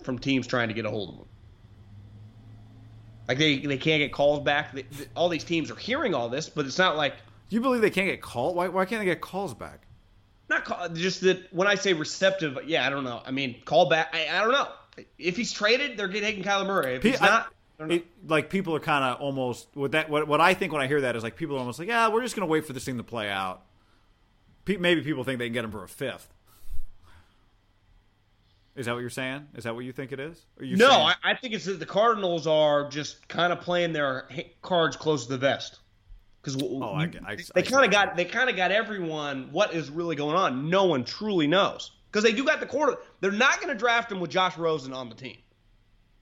from 0.02 0.18
teams 0.18 0.46
trying 0.46 0.68
to 0.68 0.74
get 0.74 0.84
a 0.84 0.90
hold 0.90 1.10
of 1.10 1.14
him. 1.16 1.26
Like 3.28 3.38
they, 3.38 3.58
they 3.58 3.78
can't 3.78 4.00
get 4.00 4.12
calls 4.12 4.40
back. 4.40 4.72
They, 4.72 4.82
th- 4.82 5.08
all 5.16 5.28
these 5.28 5.44
teams 5.44 5.70
are 5.70 5.76
hearing 5.76 6.14
all 6.14 6.28
this, 6.28 6.48
but 6.48 6.66
it's 6.66 6.76
not 6.76 6.96
like 6.96 7.14
You 7.48 7.60
believe 7.60 7.80
they 7.82 7.90
can't 7.90 8.08
get 8.08 8.20
called? 8.22 8.56
Why, 8.56 8.68
why 8.68 8.84
can't 8.84 9.00
they 9.00 9.06
get 9.06 9.20
calls 9.20 9.54
back? 9.54 9.86
not 10.48 10.64
call, 10.64 10.88
just 10.90 11.22
that 11.22 11.52
when 11.52 11.66
I 11.66 11.74
say 11.74 11.92
receptive. 11.94 12.58
Yeah, 12.66 12.86
I 12.86 12.90
don't 12.90 13.04
know. 13.04 13.22
I 13.24 13.30
mean, 13.30 13.56
call 13.64 13.88
back. 13.88 14.10
I, 14.14 14.28
I 14.28 14.42
don't 14.42 14.52
know. 14.52 14.68
If 15.18 15.36
he's 15.36 15.52
traded, 15.52 15.96
they're 15.96 16.08
getting 16.08 16.42
Kyler 16.42 16.66
Murray. 16.66 16.94
If 16.96 17.02
he's 17.02 17.20
I- 17.20 17.26
not, 17.26 17.46
I 17.46 17.48
don't 17.78 17.88
know. 17.88 17.94
It, 17.96 18.06
like 18.28 18.50
people 18.50 18.74
are 18.76 18.80
kind 18.80 19.04
of 19.04 19.20
almost 19.20 19.68
what 19.74 19.92
that 19.92 20.10
what, 20.10 20.28
what 20.28 20.40
I 20.40 20.54
think 20.54 20.72
when 20.72 20.82
I 20.82 20.86
hear 20.86 21.00
that 21.00 21.16
is 21.16 21.22
like 21.22 21.36
people 21.36 21.56
are 21.56 21.58
almost 21.60 21.78
like 21.78 21.88
yeah 21.88 22.08
we're 22.08 22.22
just 22.22 22.36
gonna 22.36 22.46
wait 22.46 22.66
for 22.66 22.72
this 22.72 22.84
thing 22.84 22.98
to 22.98 23.02
play 23.02 23.28
out. 23.30 23.62
Pe- 24.64 24.76
maybe 24.76 25.02
people 25.02 25.24
think 25.24 25.38
they 25.38 25.46
can 25.46 25.54
get 25.54 25.64
him 25.64 25.70
for 25.72 25.82
a 25.82 25.88
fifth. 25.88 26.28
Is 28.76 28.86
that 28.86 28.92
what 28.92 29.00
you're 29.00 29.10
saying? 29.10 29.46
Is 29.54 29.64
that 29.64 29.74
what 29.74 29.84
you 29.84 29.92
think 29.92 30.10
it 30.12 30.18
is? 30.20 30.44
No, 30.60 30.88
saying- 30.88 31.00
I, 31.00 31.14
I 31.24 31.34
think 31.34 31.54
it's 31.54 31.64
that 31.66 31.78
the 31.78 31.86
Cardinals 31.86 32.46
are 32.46 32.88
just 32.90 33.26
kind 33.28 33.52
of 33.52 33.60
playing 33.60 33.92
their 33.92 34.28
cards 34.62 34.96
close 34.96 35.26
to 35.26 35.32
the 35.32 35.38
vest. 35.38 35.78
Because 36.44 36.62
Oh, 36.62 36.92
I 36.92 37.08
they 37.54 37.62
kind 37.62 37.86
of 37.86 37.90
got 37.90 38.16
they 38.16 38.26
kind 38.26 38.50
of 38.50 38.56
got 38.56 38.70
everyone 38.70 39.48
what 39.50 39.72
is 39.72 39.88
really 39.90 40.14
going 40.14 40.36
on. 40.36 40.68
No 40.68 40.84
one 40.84 41.04
truly 41.04 41.46
knows 41.46 41.92
because 42.10 42.22
they 42.22 42.32
do 42.32 42.44
got 42.44 42.60
the 42.60 42.66
quarter. 42.66 42.96
They're 43.20 43.32
not 43.32 43.56
going 43.60 43.72
to 43.72 43.78
draft 43.78 44.12
him 44.12 44.20
with 44.20 44.30
Josh 44.30 44.58
Rosen 44.58 44.92
on 44.92 45.08
the 45.08 45.14
team. 45.14 45.38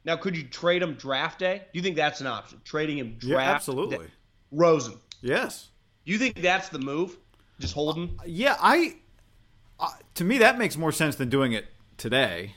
Now, 0.04 0.16
could 0.16 0.36
you 0.36 0.44
trade 0.44 0.82
him 0.82 0.94
draft 0.94 1.38
day? 1.38 1.62
Do 1.72 1.78
you 1.78 1.82
think 1.82 1.96
that's 1.96 2.20
an 2.20 2.26
option? 2.26 2.60
Trading 2.64 2.98
him 2.98 3.16
yeah, 3.20 3.28
draft 3.34 3.54
absolutely. 3.56 3.98
day? 3.98 4.04
Rosen. 4.50 4.94
Yes. 5.20 5.68
Do 6.04 6.12
you 6.12 6.18
think 6.18 6.40
that's 6.40 6.68
the 6.68 6.78
move? 6.78 7.16
Just 7.60 7.74
holding. 7.74 8.18
Yeah, 8.26 8.56
I. 8.60 8.96
Uh, 9.78 9.88
to 10.14 10.24
me, 10.24 10.38
that 10.38 10.58
makes 10.58 10.76
more 10.76 10.92
sense 10.92 11.16
than 11.16 11.28
doing 11.28 11.52
it 11.52 11.66
today. 11.96 12.54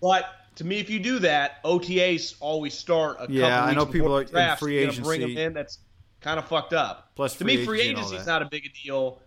But 0.00 0.24
to 0.56 0.64
me, 0.64 0.78
if 0.80 0.90
you 0.90 0.98
do 0.98 1.18
that, 1.20 1.62
OTAs 1.64 2.34
always 2.40 2.74
start 2.74 3.16
a 3.20 3.26
Yeah, 3.30 3.64
I 3.64 3.74
know 3.74 3.86
people 3.86 4.16
are 4.16 4.22
in 4.22 4.56
free 4.56 4.90
so 4.92 5.02
Bring 5.02 5.20
agency. 5.22 5.34
them 5.34 5.46
in. 5.46 5.52
That's 5.52 5.78
kind 6.22 6.38
of 6.38 6.46
fucked 6.46 6.72
up. 6.72 7.10
Plus 7.14 7.36
to 7.36 7.44
me, 7.44 7.64
free 7.64 7.80
agency 7.80 7.90
and 7.90 7.98
all 7.98 8.04
agency 8.04 8.20
is 8.20 8.26
not 8.26 8.42
a 8.42 8.46
big 8.46 8.66
a 8.66 8.68
deal. 8.84 9.20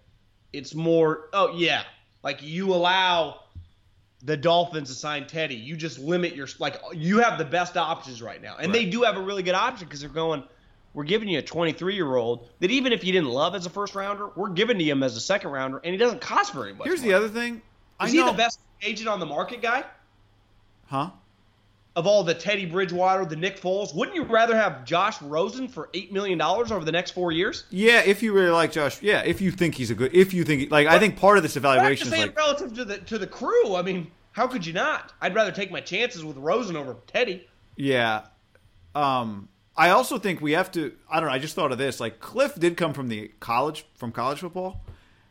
It's 0.54 0.74
more, 0.74 1.30
oh 1.34 1.56
yeah, 1.56 1.84
like 2.24 2.42
you 2.42 2.74
allow 2.74 3.42
the 4.24 4.38
Dolphins 4.38 4.90
to 4.90 4.96
sign 4.96 5.28
Teddy. 5.28 5.56
You 5.56 5.76
just 5.76 6.00
limit 6.00 6.36
your 6.36 6.48
like 6.60 6.78
you 6.94 7.20
have 7.20 7.38
the 7.38 7.46
best 7.46 7.78
options 7.78 8.22
right 8.22 8.42
now, 8.42 8.56
and 8.58 8.74
they 8.74 8.86
do 8.86 9.04
have 9.04 9.18
a 9.18 9.22
really 9.22 9.44
good 9.44 9.56
option 9.56 9.88
because 9.88 10.02
they're 10.02 10.10
going. 10.10 10.44
We're 10.94 11.04
giving 11.04 11.28
you 11.28 11.40
a 11.40 11.42
23 11.42 11.94
year 11.94 12.16
old 12.16 12.48
that 12.62 12.72
even 12.72 12.94
if 12.94 13.04
you 13.04 13.12
didn't 13.12 13.28
love 13.28 13.54
as 13.54 13.66
a 13.66 13.70
first 13.70 13.96
rounder, 13.96 14.30
we're 14.38 14.48
giving 14.48 14.78
to 14.78 14.84
him 14.86 15.04
as 15.04 15.18
a 15.18 15.20
second 15.20 15.52
rounder, 15.52 15.82
and 15.84 15.92
he 15.92 15.98
doesn't 15.98 16.22
cost 16.22 16.54
very 16.54 16.74
much. 16.74 16.88
Here's 16.88 17.02
money. 17.02 17.12
the 17.12 17.18
other 17.18 17.28
thing. 17.28 17.62
I 18.00 18.08
Is 18.08 18.14
know, 18.14 18.26
he 18.26 18.32
the 18.32 18.38
best 18.38 18.62
agent 18.82 19.10
on 19.10 19.20
the 19.20 19.26
market 19.26 19.62
guy? 19.62 19.84
Huh? 20.86 21.10
Of 21.96 22.06
all 22.08 22.26
the 22.26 22.34
Teddy 22.34 22.66
Bridgewater, 22.66 23.24
the 23.24 23.38
Nick 23.38 23.60
Foles, 23.60 23.96
wouldn't 23.96 24.16
you 24.16 24.24
rather 24.24 24.56
have 24.56 24.84
Josh 24.84 25.22
Rosen 25.22 25.70
for 25.70 25.90
eight 25.94 26.12
million 26.12 26.38
dollars 26.38 26.72
over 26.72 26.84
the 26.84 26.92
next 26.92 27.12
four 27.12 27.32
years? 27.32 27.64
Yeah, 27.70 28.02
if 28.02 28.22
you 28.22 28.34
really 28.34 28.50
like 28.50 28.74
Josh. 28.74 29.02
Yeah, 29.02 29.22
if 29.22 29.40
you 29.40 29.50
think 29.52 29.76
he's 29.76 29.92
a 29.92 29.96
good. 29.96 30.14
If 30.14 30.34
you 30.34 30.44
think 30.44 30.72
like 30.72 30.88
I 30.88 31.00
think 31.00 31.18
part 31.18 31.38
of 31.38 31.44
this 31.44 31.56
evaluation 31.56 32.08
is 32.08 32.20
like 32.20 32.36
relative 32.36 32.74
to 32.74 32.84
the 32.86 32.98
to 32.98 33.18
the 33.18 33.28
crew. 33.28 33.76
I 33.76 33.82
mean, 33.82 34.12
how 34.34 34.48
could 34.48 34.66
you 34.66 34.74
not? 34.74 35.14
I'd 35.22 35.34
rather 35.34 35.54
take 35.54 35.72
my 35.72 35.80
chances 35.80 36.26
with 36.26 36.36
Rosen 36.36 36.76
over 36.76 36.98
Teddy. 37.08 37.48
Yeah. 37.78 38.26
Um, 38.94 39.48
I 39.78 39.90
also 39.90 40.18
think 40.18 40.42
we 40.42 40.52
have 40.54 40.72
to. 40.72 40.94
I 41.10 41.20
don't 41.20 41.30
know. 41.30 41.36
I 41.36 41.40
just 41.40 41.56
thought 41.56 41.72
of 41.72 41.78
this. 41.78 42.00
Like 42.00 42.20
Kliff 42.20 42.60
did 42.60 42.76
come 42.78 42.94
from 42.94 43.08
the 43.08 43.32
college 43.40 43.86
from 43.96 44.12
college 44.12 44.40
football, 44.40 44.82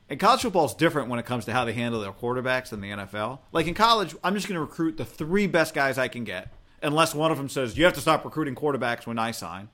and 0.08 0.20
college 0.20 0.42
football 0.42 0.66
is 0.66 0.74
different 0.74 1.08
when 1.08 1.18
it 1.18 1.26
comes 1.26 1.44
to 1.46 1.52
how 1.52 1.64
they 1.64 1.72
handle 1.72 2.00
their 2.00 2.12
quarterbacks 2.12 2.68
than 2.68 2.80
the 2.80 2.90
NFL. 2.90 3.40
Like 3.52 3.66
in 3.66 3.74
college, 3.74 4.14
I'm 4.22 4.34
just 4.34 4.48
going 4.48 4.56
to 4.56 4.60
recruit 4.60 4.96
the 4.96 5.04
three 5.04 5.46
best 5.46 5.74
guys 5.74 5.98
I 5.98 6.08
can 6.08 6.24
get, 6.24 6.52
unless 6.82 7.14
one 7.14 7.30
of 7.30 7.38
them 7.38 7.48
says 7.48 7.78
you 7.78 7.84
have 7.84 7.94
to 7.94 8.00
stop 8.00 8.24
recruiting 8.24 8.54
quarterbacks 8.54 9.06
when 9.06 9.18
I 9.18 9.30
sign, 9.30 9.68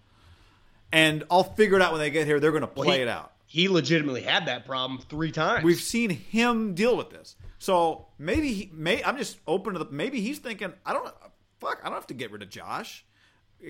and 0.92 1.24
I'll 1.30 1.44
figure 1.44 1.76
it 1.76 1.82
out 1.82 1.92
when 1.92 2.00
they 2.00 2.10
get 2.10 2.26
here. 2.26 2.40
They're 2.40 2.52
going 2.52 2.62
to 2.62 2.66
play 2.66 2.96
he- 2.96 3.02
it 3.02 3.08
out. 3.08 3.32
He 3.46 3.68
legitimately 3.68 4.22
had 4.22 4.46
that 4.46 4.64
problem 4.64 5.00
three 5.08 5.32
times. 5.32 5.64
We've 5.64 5.80
seen 5.80 6.10
him 6.10 6.72
deal 6.74 6.96
with 6.96 7.10
this. 7.10 7.34
So 7.58 8.06
maybe 8.16 8.52
he 8.52 8.70
may. 8.72 9.02
I'm 9.02 9.18
just 9.18 9.38
open 9.44 9.72
to 9.72 9.80
the. 9.80 9.86
Maybe 9.90 10.20
he's 10.20 10.38
thinking. 10.38 10.72
I 10.86 10.92
don't. 10.92 11.12
Fuck. 11.58 11.80
I 11.82 11.86
don't 11.86 11.94
have 11.94 12.06
to 12.06 12.14
get 12.14 12.30
rid 12.30 12.42
of 12.42 12.48
Josh. 12.48 13.04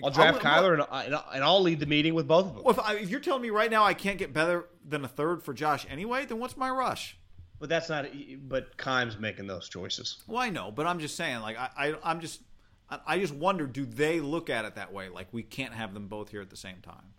I'll 0.04 0.10
draft 0.10 0.44
I'll- 0.44 0.62
Kyler 0.62 0.72
and, 0.74 0.82
I- 0.90 1.04
and, 1.04 1.14
I- 1.14 1.24
and 1.34 1.44
I'll 1.44 1.62
lead 1.62 1.80
the 1.80 1.86
meeting 1.86 2.14
with 2.14 2.26
both 2.28 2.46
of 2.46 2.54
them. 2.54 2.64
Well, 2.64 2.74
if, 2.74 2.78
I, 2.80 2.94
if 2.96 3.10
you're 3.10 3.20
telling 3.20 3.42
me 3.42 3.50
right 3.50 3.70
now 3.70 3.84
I 3.84 3.94
can't 3.94 4.18
get 4.18 4.32
better 4.32 4.66
than 4.88 5.04
a 5.04 5.08
third 5.08 5.42
for 5.42 5.52
Josh 5.52 5.86
anyway, 5.90 6.26
then 6.26 6.38
what's 6.38 6.56
my 6.56 6.70
rush? 6.70 7.16
But 7.58 7.68
that's 7.68 7.88
not. 7.88 8.06
But 8.48 8.76
Keim's 8.78 9.18
making 9.18 9.46
those 9.46 9.68
choices. 9.68 10.22
Well, 10.26 10.38
I 10.40 10.48
know, 10.50 10.70
but 10.70 10.86
I'm 10.86 10.98
just 10.98 11.16
saying, 11.16 11.40
like, 11.40 11.58
I, 11.58 11.68
I 11.76 11.94
I'm 12.02 12.20
just, 12.20 12.40
I, 12.88 13.00
I 13.06 13.18
just 13.18 13.34
wonder, 13.34 13.66
do 13.66 13.84
they 13.84 14.20
look 14.20 14.48
at 14.48 14.64
it 14.64 14.76
that 14.76 14.92
way? 14.92 15.08
Like, 15.10 15.28
we 15.32 15.42
can't 15.42 15.74
have 15.74 15.92
them 15.92 16.06
both 16.08 16.30
here 16.30 16.40
at 16.40 16.48
the 16.50 16.56
same 16.56 16.78
time. 16.82 17.12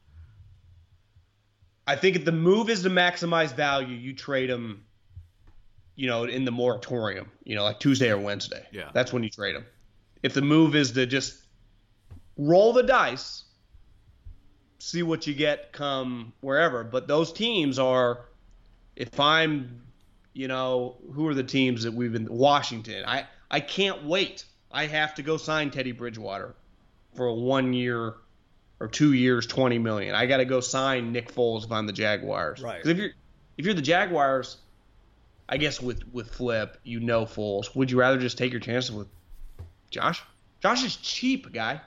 I 1.88 1.96
think 1.96 2.16
if 2.16 2.26
the 2.26 2.32
move 2.32 2.70
is 2.70 2.84
to 2.84 2.90
maximize 2.90 3.54
value, 3.56 3.96
you 3.96 4.14
trade 4.14 4.50
them. 4.50 4.86
you 5.96 6.08
know, 6.08 6.24
in 6.24 6.46
the 6.46 6.52
moratorium, 6.52 7.30
you 7.44 7.54
know, 7.56 7.64
like 7.64 7.80
Tuesday 7.80 8.10
or 8.10 8.18
Wednesday. 8.18 8.66
Yeah. 8.72 8.90
That's 8.94 9.12
when 9.14 9.24
you 9.24 9.30
trade 9.30 9.56
them. 9.56 9.66
If 10.24 10.34
the 10.34 10.42
move 10.42 10.76
is 10.76 10.92
to 10.94 11.06
just 11.06 11.36
roll 12.42 12.74
the 12.74 12.84
dice, 12.84 13.44
see 14.80 15.04
what 15.04 15.28
you 15.28 15.34
get 15.34 15.72
come 15.72 16.34
wherever. 16.42 16.84
But 16.84 17.08
those 17.08 17.32
teams 17.32 17.78
are, 17.80 18.26
if 18.96 19.20
I'm, 19.20 19.82
you 20.34 20.48
know, 20.48 20.98
who 21.14 21.28
are 21.28 21.34
the 21.34 21.44
teams 21.44 21.84
that 21.84 21.94
we've 21.94 22.12
been, 22.12 22.28
Washington, 22.30 23.04
I, 23.06 23.26
I 23.50 23.60
can't 23.60 24.04
wait. 24.06 24.46
I 24.72 24.88
have 24.88 25.14
to 25.16 25.22
go 25.22 25.38
sign 25.38 25.70
Teddy 25.70 25.92
Bridgewater 25.92 26.56
for 27.16 27.28
a 27.28 27.34
one 27.34 27.74
year 27.74 28.16
or 28.80 28.88
two 28.88 29.14
years, 29.14 29.46
twenty 29.46 29.78
million. 29.78 30.16
I 30.16 30.26
got 30.26 30.38
to 30.38 30.46
go 30.46 30.60
sign 30.62 31.12
Nick 31.12 31.32
Foles 31.32 31.66
if 31.66 31.72
I'm 31.72 31.86
the 31.86 31.94
Jaguars. 31.94 32.62
Right. 32.62 32.82
'Cause 32.82 32.90
if 32.90 32.98
you're 32.98 33.12
if 33.58 33.66
you're 33.66 33.74
the 33.76 33.82
Jaguars, 33.82 34.58
I 35.50 35.58
guess 35.58 35.82
with 35.82 36.08
with 36.14 36.32
Flip, 36.34 36.78
you 36.84 37.00
know 37.02 37.26
Foles. 37.26 37.76
Would 37.76 37.92
you 37.92 38.00
rather 38.00 38.18
just 38.18 38.38
take 38.38 38.52
your 38.52 38.62
chances 38.62 38.92
with 38.92 39.08
Josh? 39.92 40.24
Josh 40.62 40.84
is 40.84 40.96
cheap, 40.96 41.52
guy. 41.52 41.82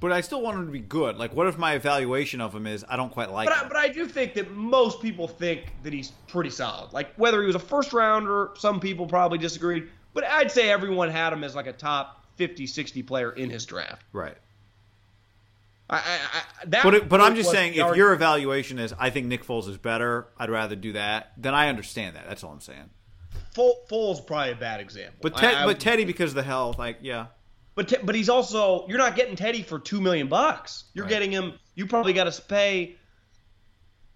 But 0.00 0.12
I 0.12 0.20
still 0.20 0.40
want 0.40 0.56
him 0.58 0.66
to 0.66 0.72
be 0.72 0.78
good. 0.78 1.16
Like, 1.16 1.34
what 1.34 1.48
if 1.48 1.58
my 1.58 1.74
evaluation 1.74 2.40
of 2.40 2.54
him 2.54 2.68
is 2.68 2.84
I 2.88 2.96
don't 2.96 3.10
quite 3.10 3.32
like 3.32 3.48
But 3.48 3.64
I, 3.64 3.68
but 3.68 3.76
I 3.76 3.88
do 3.88 4.06
think 4.06 4.34
that 4.34 4.52
most 4.52 5.02
people 5.02 5.26
think 5.26 5.72
that 5.82 5.92
he's 5.92 6.12
pretty 6.28 6.50
solid. 6.50 6.92
Like 6.92 7.12
whether 7.16 7.40
he 7.40 7.46
was 7.46 7.56
a 7.56 7.60
first 7.60 7.92
rounder, 7.92 8.50
some 8.56 8.78
people 8.78 9.06
probably 9.06 9.38
disagreed. 9.38 9.88
But 10.14 10.24
I'd 10.24 10.52
say 10.52 10.70
everyone 10.70 11.10
had 11.10 11.32
him 11.32 11.42
as 11.42 11.56
like 11.56 11.66
a 11.66 11.72
top 11.72 12.24
50, 12.36 12.66
60 12.66 13.02
player 13.02 13.32
in 13.32 13.50
his 13.50 13.66
draft. 13.66 14.04
right. 14.12 14.36
I, 15.90 15.96
I, 15.96 16.00
I, 16.00 16.42
that 16.66 16.84
But 16.84 16.94
it, 16.94 17.08
but 17.08 17.20
I'm 17.22 17.34
just 17.34 17.50
saying, 17.50 17.72
if 17.74 17.96
your 17.96 18.12
evaluation 18.12 18.78
is 18.78 18.94
I 18.98 19.08
think 19.08 19.26
Nick 19.26 19.42
Foles 19.42 19.68
is 19.70 19.78
better, 19.78 20.26
I'd 20.38 20.50
rather 20.50 20.76
do 20.76 20.92
that. 20.92 21.32
Then 21.38 21.54
I 21.54 21.70
understand 21.70 22.14
that. 22.16 22.28
That's 22.28 22.44
all 22.44 22.52
I'm 22.52 22.60
saying. 22.60 22.90
Fo- 23.54 23.72
Foles 23.90 24.14
is 24.16 24.20
probably 24.20 24.52
a 24.52 24.56
bad 24.56 24.80
example. 24.80 25.18
But 25.22 25.36
Ted, 25.38 25.54
I- 25.54 25.62
I- 25.62 25.66
but 25.66 25.80
Teddy 25.80 26.04
because 26.04 26.32
of 26.32 26.34
the 26.34 26.42
health, 26.42 26.78
like 26.78 26.98
yeah, 27.00 27.28
But 27.78 27.86
te- 27.86 27.98
but 28.02 28.16
he's 28.16 28.28
also 28.28 28.88
you're 28.88 28.98
not 28.98 29.14
getting 29.14 29.36
Teddy 29.36 29.62
for 29.62 29.78
two 29.78 30.00
million 30.00 30.26
bucks. 30.26 30.86
You're 30.94 31.04
Right. 31.04 31.10
getting 31.10 31.30
him. 31.30 31.52
You 31.76 31.86
probably 31.86 32.12
got 32.12 32.24
to 32.30 32.42
pay. 32.42 32.96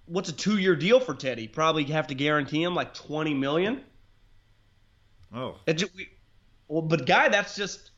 What's 0.07 0.29
a 0.29 0.33
two 0.33 0.59
year 0.59 0.75
deal 0.75 0.99
for 0.99 1.15
Teddy? 1.15 1.47
Probably 1.47 1.85
have 1.85 2.09
to 2.09 2.15
guarantee 2.17 2.61
him 2.61 2.75
like 2.75 2.93
twenty 2.93 3.35
million. 3.35 3.85
oh 5.33 5.59
It 5.69 5.75
ju- 5.75 5.87
we- 5.97 6.09
well, 6.67 6.83
but 6.83 7.07
guy, 7.07 7.29
that's 7.29 7.55
just 7.55 7.93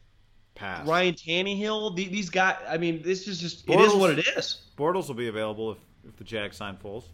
pass. 0.54 0.86
Ryan 0.86 1.14
Tannehill. 1.14 1.96
the- 1.96 2.08
These 2.08 2.28
guys. 2.28 2.56
I 2.68 2.76
mean, 2.76 3.00
this 3.00 3.26
is 3.26 3.40
just 3.40 3.66
it 3.66 3.80
is 3.80 3.94
what 3.94 4.10
it 4.18 4.26
is. 4.36 4.66
Bortles 4.76 5.08
will 5.08 5.14
be 5.14 5.28
available 5.28 5.72
if 5.72 5.78
if 6.06 6.14
the 6.16 6.24
Jags 6.24 6.58
sign 6.58 6.76
Foles. 6.76 7.04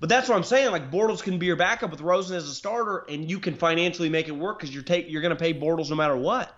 But 0.00 0.08
that's 0.08 0.26
what 0.26 0.36
I'm 0.36 0.42
saying. 0.42 0.70
Like 0.72 0.90
Bortles 0.90 1.22
can 1.22 1.38
be 1.38 1.44
your 1.44 1.56
backup 1.56 1.90
with 1.90 2.00
Rosen 2.00 2.34
as 2.34 2.48
a 2.48 2.54
starter, 2.54 3.04
and 3.10 3.30
you 3.30 3.40
can 3.40 3.56
financially 3.56 4.08
make 4.08 4.28
it 4.28 4.32
work 4.32 4.58
because 4.58 4.72
you're 4.74 4.82
take 4.84 5.10
you're 5.10 5.20
going 5.20 5.36
to 5.36 5.42
pay 5.44 5.52
Bortles 5.52 5.90
no 5.90 5.96
matter 5.96 6.16
what. 6.16 6.54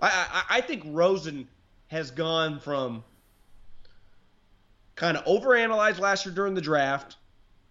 I, 0.00 0.44
I 0.50 0.56
I 0.58 0.60
think 0.60 0.82
Rosen 0.86 1.48
has 1.88 2.10
gone 2.10 2.58
from 2.58 3.04
kind 4.94 5.16
of 5.16 5.24
overanalyzed 5.24 5.98
last 5.98 6.24
year 6.24 6.34
during 6.34 6.54
the 6.54 6.60
draft, 6.60 7.16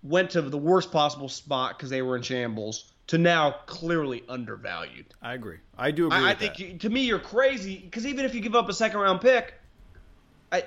went 0.04 0.32
to 0.32 0.42
the 0.42 0.58
worst 0.58 0.92
possible 0.92 1.30
spot 1.30 1.78
because 1.78 1.90
they 1.90 2.02
were 2.02 2.16
in 2.16 2.22
shambles, 2.22 2.92
to 3.08 3.18
now 3.18 3.52
clearly 3.66 4.24
undervalued. 4.30 5.06
I 5.22 5.34
agree. 5.34 5.58
I 5.78 5.92
do 5.92 6.08
agree. 6.08 6.18
I, 6.18 6.32
I 6.32 6.34
think 6.36 6.60
you, 6.60 6.78
to 6.78 6.90
me 6.90 7.02
you're 7.02 7.20
crazy 7.20 7.78
because 7.78 8.06
even 8.06 8.26
if 8.26 8.34
you 8.34 8.42
give 8.42 8.56
up 8.56 8.70
a 8.70 8.74
second 8.74 9.00
round 9.00 9.22
pick, 9.22 9.54
I 10.52 10.64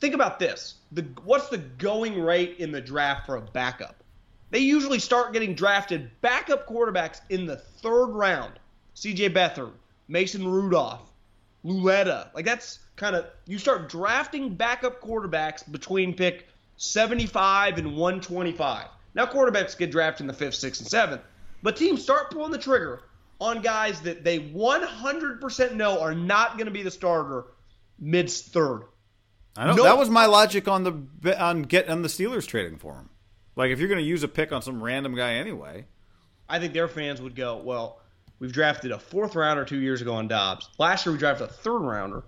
think 0.00 0.14
about 0.14 0.38
this: 0.38 0.76
the 0.92 1.02
what's 1.24 1.48
the 1.48 1.58
going 1.58 2.20
rate 2.20 2.56
in 2.58 2.72
the 2.72 2.80
draft 2.80 3.26
for 3.26 3.36
a 3.36 3.40
backup? 3.40 4.02
They 4.50 4.60
usually 4.60 4.98
start 4.98 5.32
getting 5.32 5.54
drafted 5.54 6.10
backup 6.20 6.66
quarterbacks 6.66 7.20
in 7.28 7.44
the 7.44 7.56
third 7.56 8.06
round. 8.06 8.58
C.J. 8.94 9.30
Beathard, 9.30 9.72
Mason 10.08 10.46
Rudolph, 10.48 11.10
Lauletta. 11.62 12.30
Like 12.34 12.44
that's 12.44 12.78
kind 12.96 13.14
of 13.14 13.26
you 13.46 13.58
start 13.58 13.88
drafting 13.88 14.54
backup 14.54 15.00
quarterbacks 15.00 15.70
between 15.70 16.14
pick 16.14 16.48
75 16.76 17.78
and 17.78 17.96
125. 17.96 18.86
Now 19.14 19.26
quarterbacks 19.26 19.76
get 19.76 19.90
drafted 19.90 20.22
in 20.22 20.26
the 20.28 20.32
fifth, 20.32 20.54
sixth, 20.54 20.80
and 20.80 20.88
seventh, 20.90 21.22
but 21.62 21.76
teams 21.76 22.02
start 22.02 22.30
pulling 22.30 22.52
the 22.52 22.58
trigger 22.58 23.02
on 23.40 23.62
guys 23.62 24.00
that 24.02 24.24
they 24.24 24.38
100% 24.40 25.74
know 25.74 26.00
are 26.00 26.14
not 26.14 26.54
going 26.54 26.66
to 26.66 26.72
be 26.72 26.82
the 26.82 26.90
starter 26.90 27.44
mid 27.98 28.30
third. 28.30 28.82
I 29.56 29.66
know 29.66 29.74
No- 29.74 29.82
that 29.84 29.98
was 29.98 30.08
my 30.08 30.26
logic 30.26 30.68
on 30.68 30.84
the 30.84 31.40
on 31.42 31.62
get 31.62 31.88
on 31.88 32.02
the 32.02 32.08
Steelers 32.08 32.46
trading 32.46 32.78
for 32.78 32.94
him. 32.94 33.10
Like 33.56 33.70
if 33.70 33.80
you're 33.80 33.88
going 33.88 34.00
to 34.00 34.06
use 34.06 34.22
a 34.22 34.28
pick 34.28 34.52
on 34.52 34.62
some 34.62 34.82
random 34.82 35.14
guy 35.16 35.34
anyway, 35.34 35.86
I 36.48 36.60
think 36.60 36.72
their 36.74 36.86
fans 36.88 37.20
would 37.20 37.34
go, 37.34 37.56
well, 37.56 38.00
we've 38.38 38.52
drafted 38.52 38.90
a 38.92 38.98
fourth 38.98 39.34
rounder 39.34 39.64
two 39.64 39.78
years 39.80 40.00
ago 40.02 40.14
on 40.14 40.28
Dobbs. 40.28 40.68
Last 40.78 41.04
year 41.06 41.12
we 41.12 41.18
drafted 41.18 41.48
a 41.48 41.52
third 41.52 41.78
rounder. 41.80 42.22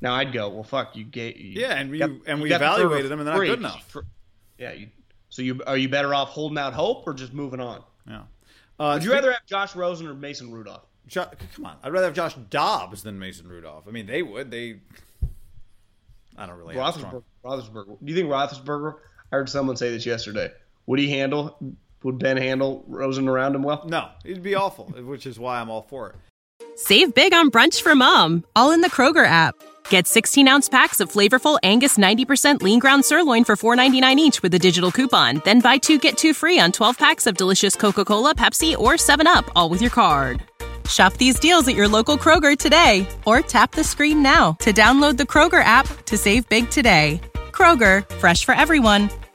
Now 0.00 0.14
I'd 0.14 0.32
go, 0.32 0.48
well, 0.48 0.64
fuck, 0.64 0.96
you 0.96 1.04
get 1.04 1.36
you 1.36 1.60
Yeah, 1.60 1.74
and 1.74 1.90
we- 1.90 1.98
got- 1.98 2.10
and 2.26 2.40
we 2.42 2.48
the 2.48 2.56
evaluated 2.56 3.10
them, 3.10 3.20
and 3.20 3.28
they're 3.28 3.34
not 3.36 3.40
good 3.40 3.58
enough. 3.58 3.96
Yeah, 4.58 4.72
you, 4.72 4.88
so 5.28 5.42
you 5.42 5.60
are 5.66 5.76
you 5.76 5.88
better 5.88 6.12
off 6.14 6.28
holding 6.30 6.58
out 6.58 6.72
hope 6.72 7.04
or 7.06 7.14
just 7.14 7.32
moving 7.32 7.60
on? 7.60 7.82
yeah. 8.08 8.22
Uh, 8.80 8.94
Would 8.94 9.04
you 9.04 9.12
rather 9.12 9.30
have 9.30 9.44
Josh 9.46 9.76
Rosen 9.76 10.06
or 10.08 10.14
Mason 10.14 10.50
Rudolph? 10.50 10.82
Jo- 11.06 11.26
come 11.54 11.66
on, 11.66 11.76
I'd 11.82 11.92
rather 11.92 12.06
have 12.06 12.14
Josh 12.14 12.34
Dobbs 12.50 13.02
than 13.02 13.18
Mason 13.18 13.46
Rudolph. 13.46 13.84
I 13.86 13.90
mean, 13.92 14.06
they 14.06 14.22
would. 14.22 14.50
They. 14.50 14.80
I 16.36 16.46
don't 16.46 16.58
really. 16.58 16.74
Roethlisberger. 16.74 17.22
Roethlisberger. 17.44 17.98
Do 18.02 18.12
you 18.12 18.14
think 18.14 18.28
Roethlisberger? 18.28 18.94
I 19.30 19.36
heard 19.36 19.48
someone 19.48 19.76
say 19.76 19.90
this 19.90 20.06
yesterday. 20.06 20.50
Would 20.86 20.98
he 20.98 21.08
handle? 21.10 21.56
Would 22.02 22.18
Ben 22.18 22.36
handle 22.36 22.84
Rosen 22.88 23.28
around 23.28 23.54
him 23.54 23.62
well? 23.62 23.84
No, 23.86 24.08
it'd 24.24 24.42
be 24.42 24.54
awful, 24.54 24.86
which 25.04 25.26
is 25.26 25.38
why 25.38 25.60
I'm 25.60 25.70
all 25.70 25.82
for 25.82 26.10
it. 26.10 26.16
Save 26.76 27.14
big 27.14 27.34
on 27.34 27.50
brunch 27.50 27.82
for 27.82 27.94
mom, 27.94 28.44
all 28.56 28.72
in 28.72 28.80
the 28.80 28.90
Kroger 28.90 29.26
app. 29.26 29.54
Get 29.88 30.06
16 30.06 30.48
ounce 30.48 30.68
packs 30.68 31.00
of 31.00 31.12
flavorful 31.12 31.58
Angus 31.62 31.98
90% 31.98 32.62
lean 32.62 32.78
ground 32.78 33.04
sirloin 33.04 33.44
for 33.44 33.56
$4.99 33.56 34.16
each 34.16 34.42
with 34.42 34.54
a 34.54 34.58
digital 34.58 34.90
coupon. 34.90 35.42
Then 35.44 35.60
buy 35.60 35.78
two 35.78 35.98
get 35.98 36.16
two 36.16 36.34
free 36.34 36.58
on 36.58 36.72
12 36.72 36.98
packs 36.98 37.26
of 37.26 37.36
delicious 37.36 37.76
Coca 37.76 38.04
Cola, 38.04 38.34
Pepsi, 38.34 38.76
or 38.76 38.94
7UP, 38.94 39.48
all 39.54 39.68
with 39.68 39.80
your 39.80 39.90
card. 39.90 40.42
Shop 40.88 41.14
these 41.14 41.38
deals 41.38 41.68
at 41.68 41.76
your 41.76 41.88
local 41.88 42.18
Kroger 42.18 42.58
today 42.58 43.06
or 43.26 43.40
tap 43.40 43.72
the 43.72 43.84
screen 43.84 44.22
now 44.22 44.52
to 44.60 44.72
download 44.72 45.16
the 45.16 45.22
Kroger 45.22 45.62
app 45.62 45.86
to 46.06 46.18
save 46.18 46.48
big 46.48 46.68
today. 46.70 47.20
Kroger, 47.52 48.08
fresh 48.16 48.44
for 48.44 48.54
everyone. 48.54 49.08